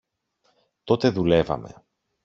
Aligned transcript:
Τότε 0.83 1.09
δουλεύαμε. 1.11 1.85